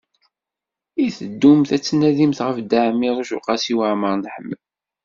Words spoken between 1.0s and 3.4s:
I teddumt ad d-tnadimt ɣef Dda Ɛmiiruc u